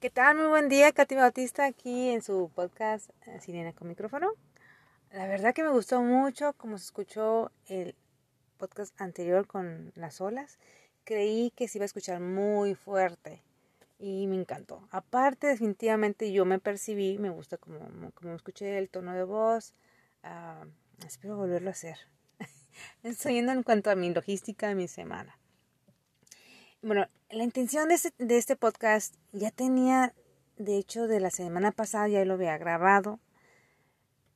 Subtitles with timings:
[0.00, 0.36] ¿Qué tal?
[0.36, 4.30] Muy buen día, Katy Bautista, aquí en su podcast eh, Sirena con micrófono.
[5.10, 7.96] La verdad que me gustó mucho como se escuchó el
[8.58, 10.60] podcast anterior con las olas.
[11.02, 13.42] Creí que se iba a escuchar muy fuerte
[13.98, 14.86] y me encantó.
[14.92, 17.80] Aparte, definitivamente yo me percibí, me gusta como,
[18.12, 19.74] como escuché el tono de voz.
[20.22, 20.64] Ah,
[21.04, 21.98] espero volverlo a hacer.
[23.02, 25.37] Estoy yendo en cuanto a mi logística de mi semana.
[26.80, 30.14] Bueno, la intención de este, de este podcast ya tenía,
[30.58, 33.18] de hecho, de la semana pasada ya lo había grabado,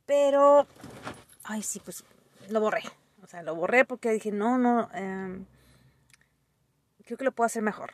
[0.07, 0.67] pero,
[1.45, 2.05] ay, sí, pues
[2.49, 2.83] lo borré.
[3.23, 5.45] O sea, lo borré porque dije, no, no, eh,
[7.05, 7.93] creo que lo puedo hacer mejor.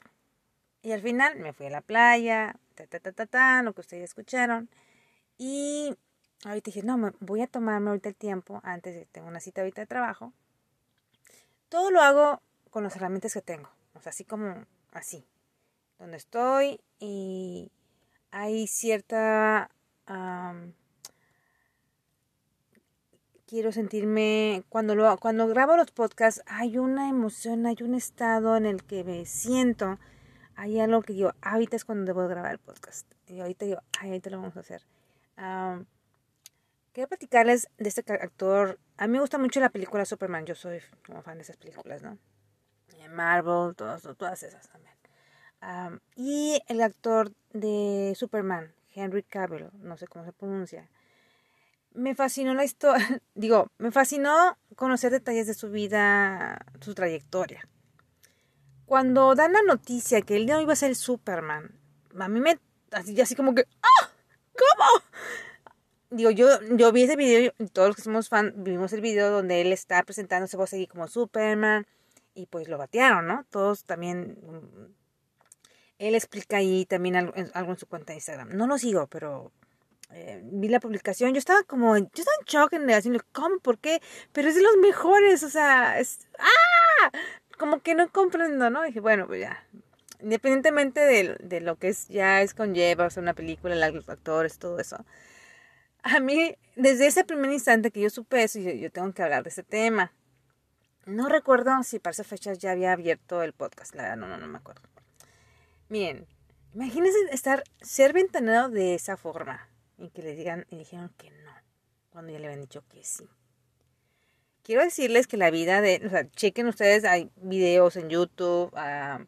[0.80, 3.82] Y al final me fui a la playa, ta, ta, ta, ta, ta, lo que
[3.82, 4.70] ustedes escucharon.
[5.36, 5.94] Y
[6.44, 9.60] ahorita dije, no, me voy a tomarme ahorita el tiempo, antes de tengo una cita
[9.60, 10.32] ahorita de trabajo.
[11.68, 12.40] Todo lo hago
[12.70, 13.68] con las herramientas que tengo.
[14.06, 15.26] Así como así.
[15.98, 17.70] Donde estoy y
[18.30, 19.70] hay cierta...
[23.46, 28.66] quiero sentirme, cuando, lo, cuando grabo los podcasts, hay una emoción, hay un estado en
[28.66, 29.98] el que me siento,
[30.54, 33.10] hay algo que digo, ahorita es cuando debo grabar el podcast.
[33.26, 34.82] Y ahorita digo, ay, ahorita lo vamos a hacer.
[36.92, 38.78] quiero platicarles de este actor.
[38.98, 40.80] A mí me gusta mucho la película Superman, yo soy
[41.24, 42.18] fan de esas películas, ¿no?
[43.08, 46.00] Marvel, todas, todas esas también.
[46.14, 50.88] y el actor de Superman, Henry Cavill, no sé cómo se pronuncia.
[51.94, 57.66] Me fascinó la historia, digo, me fascinó conocer detalles de su vida, su trayectoria.
[58.86, 61.78] Cuando dan la noticia que él no iba a ser Superman,
[62.18, 62.58] a mí me,
[62.92, 64.10] así, así como que, ¡ah!
[64.52, 65.04] ¿Cómo?
[66.10, 69.60] Digo, yo, yo vi ese video todos los que somos fan vimos el video donde
[69.60, 71.86] él está presentándose a seguir como Superman
[72.38, 73.44] y pues lo batearon, ¿no?
[73.50, 74.94] Todos también, mm,
[75.98, 78.50] él explica ahí también algo, en su cuenta de Instagram.
[78.56, 79.50] No lo sigo, pero
[80.12, 83.58] eh, vi la publicación, yo estaba como, yo estaba en shock en decirle, ¿cómo?
[83.58, 84.00] ¿Por qué?
[84.32, 87.10] Pero es de los mejores, o sea, es, ¡ah!
[87.58, 88.82] Como que no comprendo, ¿no?
[88.84, 89.64] dije, bueno, pues ya,
[90.20, 94.58] independientemente de, de lo que es, ya es conlleva, o sea, una película, los actores,
[94.58, 95.04] todo eso.
[96.02, 99.50] A mí, desde ese primer instante que yo supe eso, yo tengo que hablar de
[99.50, 100.12] ese tema.
[101.08, 104.36] No recuerdo si para esas fechas ya había abierto el podcast, la verdad, no, no,
[104.36, 104.82] no me acuerdo.
[105.88, 106.26] Miren,
[106.74, 111.50] imagínense estar, ser ventaneado de esa forma y que le digan, y dijeron que no,
[112.10, 113.26] cuando ya le habían dicho que sí.
[114.62, 119.24] Quiero decirles que la vida de, o sea, chequen ustedes, hay videos en YouTube, ah,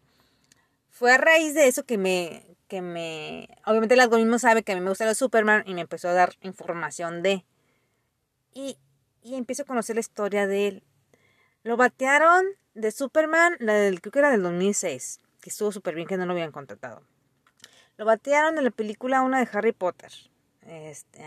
[0.90, 4.74] fue a raíz de eso que me, que me, obviamente el algoritmo sabe que a
[4.74, 7.46] mí me gusta el Superman y me empezó a dar información de,
[8.52, 8.76] y,
[9.22, 10.82] y empiezo a conocer la historia de él
[11.62, 12.44] lo batearon
[12.74, 16.26] de Superman, la del, creo que era del 2006, que estuvo súper bien que no
[16.26, 17.02] lo habían contratado.
[17.96, 20.10] Lo batearon en la película una de Harry Potter,
[20.62, 21.22] este,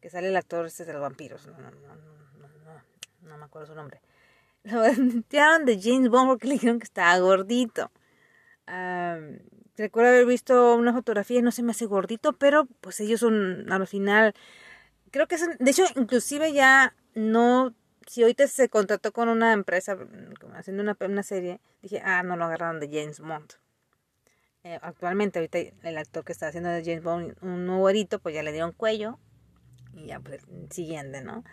[0.00, 3.44] que sale el actor este de los vampiros, no, no, no, no, no, no me
[3.44, 4.00] acuerdo su nombre.
[4.64, 7.90] Lo batearon de James Bond porque le dijeron que estaba gordito.
[9.76, 13.70] recuerdo haber visto una fotografía y no se me hace gordito, pero pues ellos son,
[13.70, 14.34] al final,
[15.10, 17.74] creo que es, de hecho, inclusive ya no
[18.08, 22.36] si ahorita se contrató con una empresa mm, haciendo una, una serie, dije, ah, no
[22.36, 23.52] lo agarraron de James Bond.
[24.64, 27.88] Eh, actualmente, ahorita el actor que está haciendo de James Bond, un nuevo
[28.22, 29.18] pues ya le dieron cuello
[29.94, 31.44] y ya, pues, siguiente, ¿no?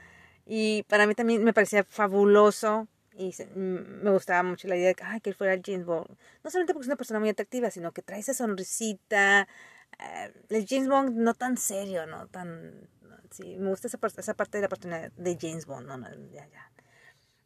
[0.46, 4.96] Y para mí también me parecía fabuloso y mm, me gustaba mucho la idea de
[4.96, 6.08] que, ay, que él fuera James Bond.
[6.44, 9.48] No solamente porque es una persona muy atractiva, sino que trae esa sonrisita,
[10.00, 12.90] eh, el James Bond no tan serio, no tan
[13.32, 15.88] Sí, me gusta esa, esa parte de la oportunidad de James Bond.
[15.88, 16.72] No, no, ya, ya.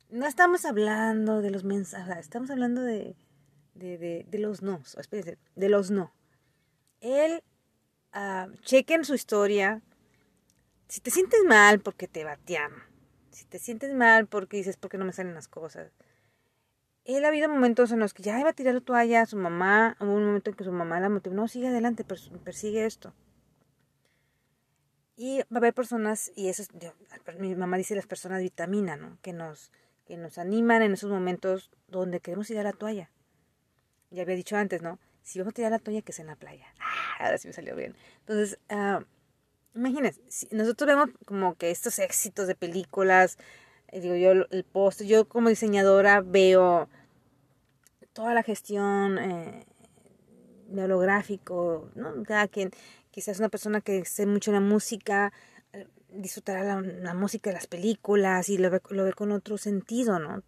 [0.09, 3.15] No estamos hablando de los mensajes, estamos hablando de,
[3.75, 4.81] de, de, de los no.
[5.55, 6.13] De los no.
[7.01, 7.43] Él,
[8.15, 9.81] uh, chequen su historia.
[10.87, 12.71] Si te sientes mal porque te batean,
[13.29, 15.91] si te sientes mal porque dices, porque no me salen las cosas.
[17.05, 19.37] Él ha habido momentos en los que ya iba a tirar la toalla a su
[19.37, 23.13] mamá, hubo un momento en que su mamá la motivó, no, sigue adelante, persigue esto.
[25.21, 26.69] Y va a haber personas, y eso es,
[27.39, 29.17] mi mamá dice las personas vitamina, ¿no?
[29.21, 29.69] Que nos,
[30.05, 33.11] que nos animan en esos momentos donde queremos ir a la toalla.
[34.11, 34.97] Ya había dicho antes, ¿no?
[35.21, 36.67] Si vamos a tirar la toalla, que es en la playa.
[37.19, 37.97] Ah, ahora sí me salió bien.
[38.21, 39.03] Entonces, uh,
[39.75, 43.37] imagínense, si nosotros vemos como que estos éxitos de películas,
[43.89, 46.87] eh, digo yo, el post, yo como diseñadora veo
[48.13, 49.65] toda la gestión eh,
[50.69, 52.23] de holográfico, ¿no?
[52.23, 52.71] Cada quien
[53.11, 55.33] quizás una persona que sé mucho la música
[55.73, 60.19] eh, disfrutará la, música de las películas y lo ve, lo ve con otro sentido,
[60.19, 60.43] ¿no?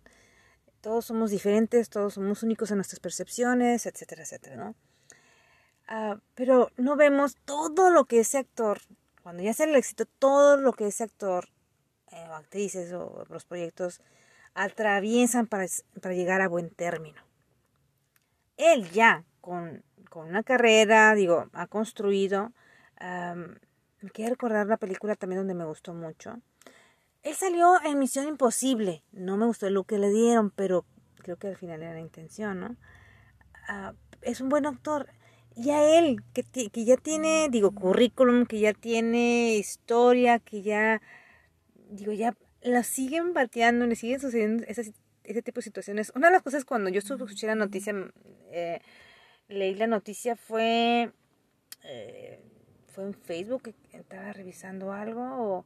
[0.81, 4.75] Todos somos diferentes, todos somos únicos en nuestras percepciones, etcétera, etcétera, ¿no?
[5.87, 8.79] Ah, pero no vemos todo lo que ese actor,
[9.23, 11.49] cuando ya sea el éxito, todo lo que ese actor
[12.11, 14.01] eh, o actrices o los proyectos
[14.53, 15.65] atraviesan para,
[16.01, 17.21] para llegar a buen término.
[18.57, 22.51] Él ya, con, con una carrera, digo, ha construido,
[22.99, 26.41] me quiero recordar la película también donde me gustó mucho.
[27.23, 29.03] Él salió en Misión Imposible.
[29.13, 30.85] No me gustó lo que le dieron, pero
[31.15, 32.75] creo que al final era la intención, ¿no?
[33.69, 35.07] Ah, es un buen actor.
[35.55, 41.01] Y a él, que, que ya tiene, digo, currículum, que ya tiene historia, que ya,
[41.89, 44.93] digo, ya la siguen bateando, le siguen sucediendo ese,
[45.23, 46.11] ese tipo de situaciones.
[46.15, 47.93] Una de las cosas cuando yo escuché la noticia,
[48.51, 48.81] eh,
[49.51, 51.11] leí la noticia, fue,
[51.83, 52.43] eh,
[52.87, 55.65] fue en Facebook, que estaba revisando algo,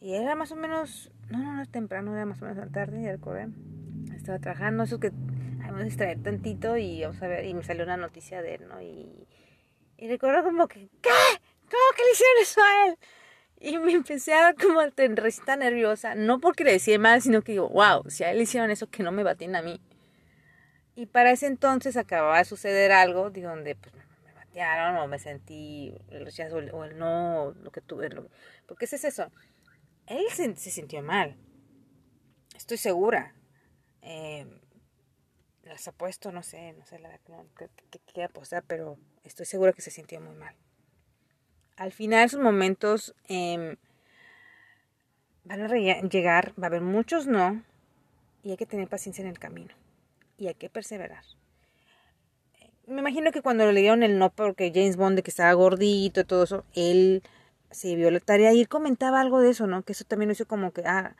[0.00, 3.02] y era más o menos, no, no, no, temprano, era más o menos la tarde,
[3.02, 3.52] ya recuerdo,
[4.16, 5.10] estaba trabajando, eso que
[5.58, 8.68] vamos a distraer tantito y vamos a ver, y me salió una noticia de él,
[8.68, 8.80] ¿no?
[8.80, 9.26] Y,
[9.96, 11.10] y recuerdo como que, ¿qué?
[11.70, 12.98] ¿Cómo que le hicieron eso a él?
[13.60, 17.68] Y me empecé a como a nerviosa, no porque le decía mal, sino que digo,
[17.68, 19.80] wow, si a él le hicieron eso, que no me baten a mí.
[20.98, 25.20] Y para ese entonces acababa de suceder algo, de donde pues, me batearon o me
[25.20, 28.08] sentí el rechazo o el no, lo que tuve.
[28.08, 28.28] Lo,
[28.66, 29.30] porque ese es eso.
[30.08, 31.36] Él se, sintió mal.
[32.56, 33.32] Estoy segura.
[34.02, 34.44] Eh,
[35.62, 37.46] las apuesto, no sé, no sé la verdad
[37.92, 40.56] que quiera apostar, pero estoy segura que se sintió muy mal.
[41.76, 43.76] Al final, esos momentos em,
[45.44, 47.62] van a llegar, va a haber muchos no,
[48.42, 49.72] y hay que tener paciencia en el camino,
[50.38, 51.24] y hay que perseverar.
[52.86, 56.24] Me imagino que cuando le dieron el no porque James Bond que estaba gordito y
[56.24, 57.22] todo eso, él
[57.70, 59.82] se vio la tarea y él comentaba algo de eso, ¿no?
[59.82, 61.14] Que eso también lo hizo como que, ah,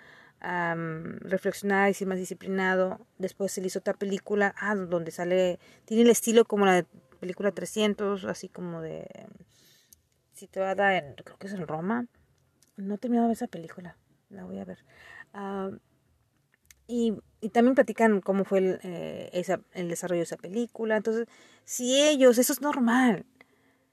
[1.21, 3.01] reflexionar y ser más disciplinado.
[3.19, 6.87] Después se le hizo otra película, ah, donde sale, tiene el estilo como la de
[7.21, 9.07] película 300, así como de
[10.33, 12.07] situada en, creo que es en Roma.
[12.77, 13.97] No he terminado de ver esa película,
[14.31, 14.79] la voy a ver.
[16.89, 20.97] Y, y, también platican cómo fue el, eh, esa, el desarrollo de esa película.
[20.97, 21.29] Entonces,
[21.65, 23.27] si ellos, eso es normal.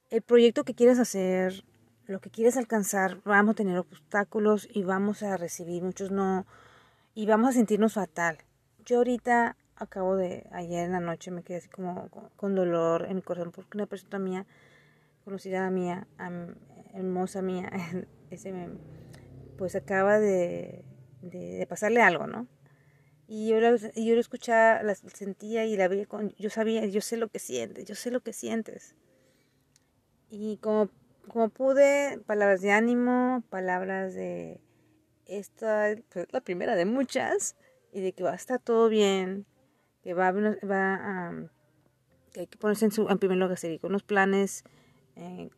[0.10, 1.66] El proyecto que quieres hacer,
[2.08, 6.48] lo que quieres alcanzar, vamos a tener obstáculos y vamos a recibir muchos no
[7.16, 8.38] y vamos a sentirnos fatal.
[8.86, 13.18] Yo ahorita acabo de, ayer en la noche me quedé así como con dolor en
[13.18, 14.46] mi corazón porque una persona mía,
[15.24, 16.08] conocida mía,
[16.94, 17.72] hermosa mía,
[18.30, 18.54] ese
[19.58, 20.84] pues acaba de,
[21.22, 22.48] de, pasarle algo, ¿no?
[23.28, 27.02] Y yo, la, yo lo escuchaba, la sentía y la veía con, yo sabía, yo
[27.02, 28.96] sé lo que sientes, yo sé lo que sientes.
[30.30, 30.90] Y como
[31.28, 34.62] como pude, palabras de ánimo, palabras de
[35.26, 37.56] esta pues, la primera de muchas
[37.92, 39.46] y de que va a estar todo bien,
[40.04, 41.34] que va, va a
[42.32, 44.66] que hay que ponerse en, su, en primer lugar, con unos planes,
[45.16, 45.50] eh,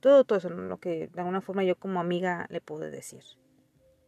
[0.00, 3.22] todo, todo eso, lo que de alguna forma yo como amiga le pude decir.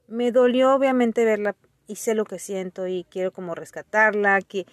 [0.09, 1.55] Me dolió obviamente verla
[1.87, 4.67] y sé lo que siento y quiero como rescatarla, que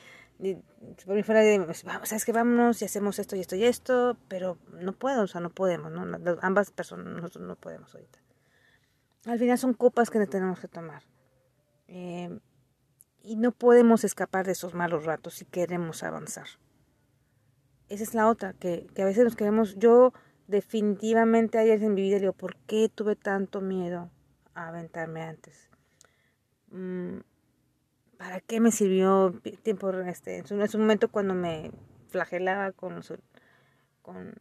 [1.05, 3.63] por mi fuera de, pues, vamos, sabes que vámonos y hacemos esto y esto y
[3.63, 6.05] esto, pero no puedo, o sea, no podemos, ¿no?
[6.41, 8.19] ambas personas, nosotros no podemos ahorita.
[9.25, 11.03] Al final son copas que tenemos que tomar.
[11.87, 12.39] Eh,
[13.23, 16.47] y no podemos escapar de esos malos ratos si queremos avanzar.
[17.89, 20.13] Esa es la otra, que, que a veces nos queremos, yo
[20.47, 24.11] definitivamente ayer en mi vida digo, ¿por qué tuve tanto miedo
[24.53, 25.69] a aventarme antes?
[26.71, 27.19] Mm,
[28.17, 29.33] ¿para qué me sirvió
[29.63, 31.71] tiempo este en su momento cuando me
[32.09, 33.01] flagelaba con,
[34.01, 34.33] con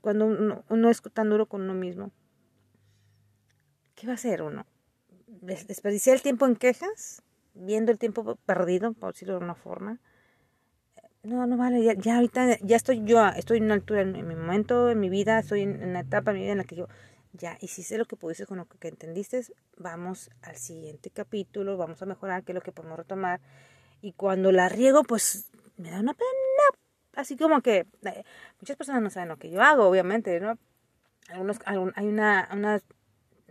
[0.00, 2.12] cuando uno, es tan duro con uno mismo
[3.94, 4.66] qué va a hacer uno
[5.26, 7.22] desperdiciar el tiempo en quejas
[7.54, 9.98] viendo el tiempo perdido por decirlo de alguna forma.
[11.24, 14.36] No no vale ya, ya ahorita ya estoy yo estoy en una altura en, mi
[14.36, 16.76] momento en mi vida estoy en, en una etapa en mi vida en la que
[16.76, 16.88] yo
[17.32, 19.42] ya hiciste lo que pudiste con lo que entendiste,
[19.76, 23.40] vamos al siguiente capítulo, vamos a mejorar qué es lo que podemos retomar.
[24.00, 26.28] Y cuando la riego, pues me da una pena.
[27.14, 28.24] Así como que eh,
[28.60, 30.58] muchas personas no saben lo que yo hago, obviamente, ¿no?
[31.28, 32.80] Algunos, hay una, una,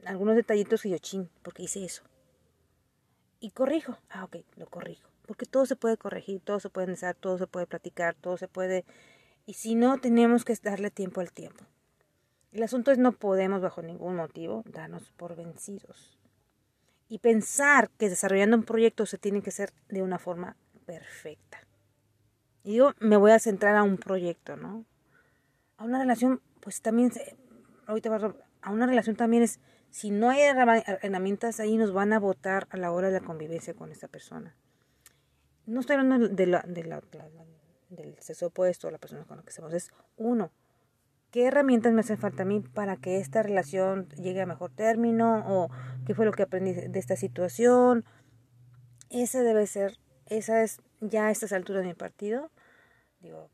[0.06, 2.04] algunos detallitos que yo ching, porque hice eso.
[3.40, 3.98] Y corrijo.
[4.10, 5.10] Ah, ok, lo corrijo.
[5.26, 8.48] Porque todo se puede corregir, todo se puede analizar, todo se puede platicar, todo se
[8.48, 8.86] puede...
[9.46, 11.66] Y si no, tenemos que darle tiempo al tiempo.
[12.58, 16.18] El asunto es no podemos bajo ningún motivo darnos por vencidos.
[17.08, 21.60] Y pensar que desarrollando un proyecto se tiene que hacer de una forma perfecta.
[22.64, 24.86] Y yo me voy a centrar a un proyecto, ¿no?
[25.78, 27.12] A una relación, pues también,
[27.86, 28.34] ahorita
[28.64, 29.60] a una relación también es,
[29.92, 33.76] si no hay herramientas ahí nos van a votar a la hora de la convivencia
[33.76, 34.56] con esta persona.
[35.68, 37.04] No estoy hablando de la, de la,
[37.90, 40.50] del sexo opuesto, la persona con la que estamos, es uno.
[41.32, 45.44] ¿Qué herramientas me hacen falta a mí para que esta relación llegue a mejor término?
[45.48, 45.70] ¿O
[46.06, 48.06] qué fue lo que aprendí de esta situación?
[49.10, 52.50] Ese debe ser, esa es ya a estas alturas de mi partido.
[53.20, 53.50] Digo,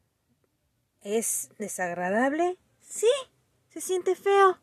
[1.01, 2.58] ¿es desagradable?
[2.82, 3.08] Sí,
[3.70, 4.60] se siente feo.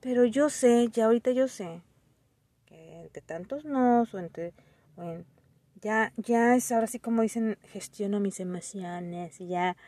[0.00, 1.82] Pero yo sé, ya ahorita yo sé,
[2.66, 4.52] que entre tantos no, o entre,
[5.80, 9.78] ya, ya es ahora sí como dicen, gestiono mis emociones y ya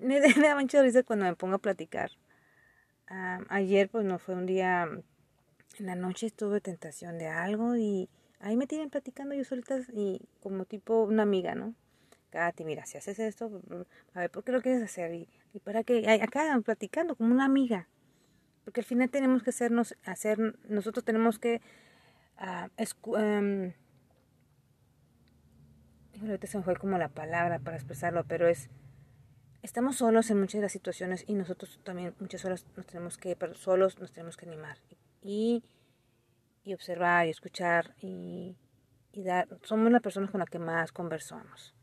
[0.00, 2.10] me, da mucha risa cuando me pongo a platicar.
[3.48, 4.88] ayer pues no fue un día,
[5.78, 8.08] en la noche tuve tentación de algo y
[8.40, 11.74] ahí me tienen platicando yo solita y como tipo una amiga, ¿no?
[12.30, 13.62] Katy, mira, si haces esto,
[14.14, 15.14] a ver, ¿por qué lo quieres hacer?
[15.14, 15.28] Y,
[15.64, 17.88] para que, acá platicando como una amiga.
[18.64, 20.38] Porque al final tenemos que hacernos, hacer,
[20.68, 21.62] nosotros tenemos que,
[22.38, 22.68] uh,
[26.20, 28.68] ahorita se me fue como la palabra para expresarlo, pero es
[29.68, 33.36] estamos solos en muchas de las situaciones y nosotros también muchas horas nos tenemos que,
[33.36, 34.78] pero solos nos tenemos que animar
[35.20, 35.62] y,
[36.64, 38.56] y observar y escuchar y,
[39.12, 41.74] y, dar, somos la persona con la que más conversamos.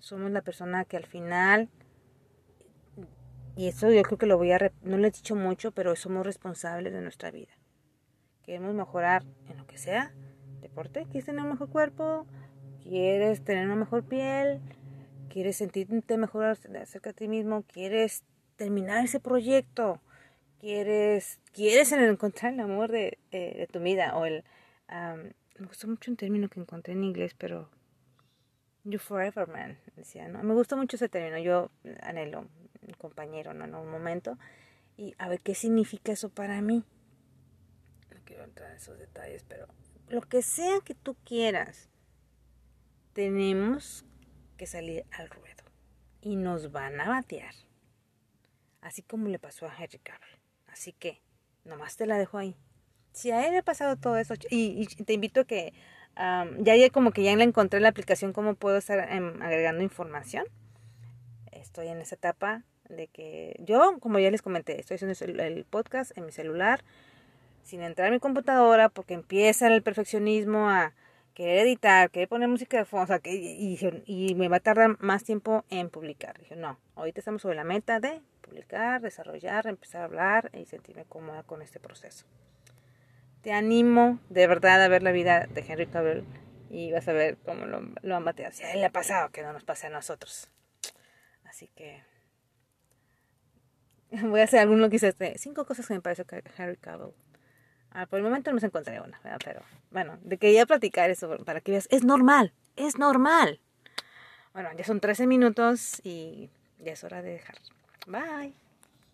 [0.00, 1.68] Somos la persona que al final,
[3.56, 6.24] y eso yo creo que lo voy a, no lo he dicho mucho, pero somos
[6.24, 7.58] responsables de nuestra vida.
[8.44, 10.14] Queremos mejorar en lo que sea,
[10.60, 12.24] deporte, quieres tener un mejor cuerpo,
[12.84, 14.60] quieres tener una mejor piel,
[15.28, 18.24] quieres sentirte mejor acerca de ti mismo, quieres
[18.56, 20.00] terminar ese proyecto,
[20.60, 24.44] quieres, quieres encontrar el amor de, de, tu vida o el...
[24.88, 27.68] me gustó mucho un término que encontré en inglés, pero...
[28.88, 30.44] You forever man, decía, ¿no?
[30.44, 32.46] Me gusta mucho ese término, yo anhelo
[32.86, 33.64] un compañero, ¿no?
[33.64, 34.38] En un momento.
[34.96, 36.84] Y a ver qué significa eso para mí.
[38.14, 39.66] No quiero entrar en esos detalles, pero
[40.08, 41.88] lo que sea que tú quieras,
[43.12, 44.05] tenemos
[44.56, 45.62] que salir al ruedo
[46.20, 47.54] y nos van a batear.
[48.80, 50.40] Así como le pasó a Henry Cavill.
[50.66, 51.20] Así que
[51.64, 52.56] nomás te la dejo ahí.
[53.12, 55.72] Si a él le ha pasado todo eso, y, te invito a que
[56.16, 60.46] ya, ya como que ya encontré la aplicación cómo puedo estar em, agregando información.
[61.52, 66.16] Estoy en esa etapa de que yo, como ya les comenté, estoy haciendo el podcast
[66.16, 66.82] en mi celular
[67.62, 70.92] sin entrar a mi computadora porque empieza el perfeccionismo a
[71.36, 74.96] querer editar, querer poner música de fondo, o sea, que, y, me va a tardar
[75.00, 76.38] más tiempo en publicar.
[76.40, 81.04] Dije, no, ahorita estamos sobre la meta de publicar, desarrollar, empezar a hablar y sentirme
[81.04, 82.24] cómoda con este proceso.
[83.42, 86.24] Te animo de verdad a ver la vida de Henry Cavill
[86.70, 88.52] y vas a ver cómo lo, lo han bateado.
[88.52, 90.50] Si a él le ha pasado, que no nos pase a nosotros.
[91.44, 92.02] Así que
[94.22, 97.12] voy a hacer alguno que hice cinco cosas que me parece que Henry Cavill
[97.92, 101.38] Ah, por el momento no se encontré una, pero bueno, de que a platicar eso
[101.44, 103.60] para que veas, es normal, es normal.
[104.52, 107.56] Bueno, ya son 13 minutos y ya es hora de dejar.
[108.06, 108.54] Bye.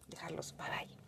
[0.09, 1.02] Dejarlos, bye bye.